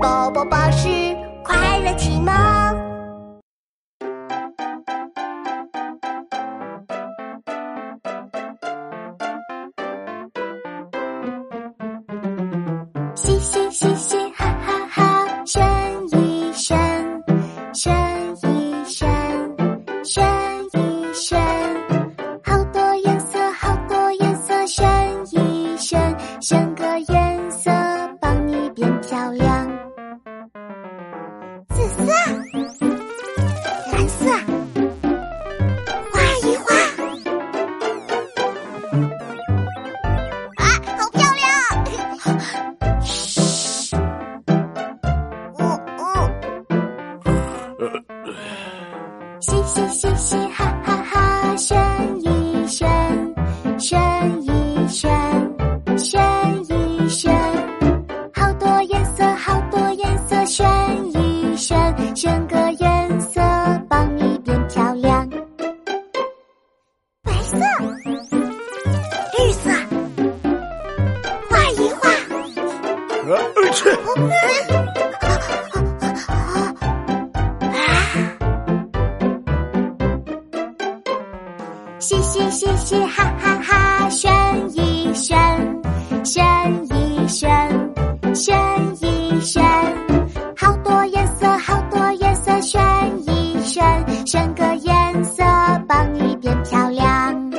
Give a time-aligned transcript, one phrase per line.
[0.00, 0.88] 宝宝巴士
[1.42, 2.32] 快乐启蒙。
[13.16, 15.66] 嘻嘻嘻嘻哈哈哈，选
[16.12, 16.78] 一选，
[17.74, 17.92] 选
[18.44, 19.08] 一选，
[20.04, 20.24] 选
[20.74, 21.57] 一选，
[31.98, 32.12] 色，
[33.92, 34.24] 蓝色，
[36.12, 36.66] 画一画，
[40.56, 40.62] 啊，
[40.98, 41.46] 好漂亮！
[43.02, 43.96] 嘘，
[45.58, 45.60] 嗯
[45.98, 46.00] 嗯，
[49.40, 50.36] 嘻嘻嘻嘻
[73.38, 73.88] 呃，去！
[82.00, 84.30] 嘻嘻嘻嘻哈哈哈，选
[84.74, 85.36] 一选，
[86.24, 86.44] 选
[86.90, 87.94] 一选，
[88.34, 88.56] 选
[89.00, 89.62] 一选，
[90.56, 92.80] 好多颜色，好多颜色，选
[93.26, 95.42] 一选，选个颜色
[95.86, 97.50] 帮你变漂亮。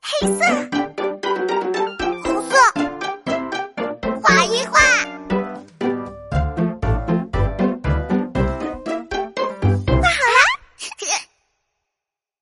[0.00, 0.77] 黑色。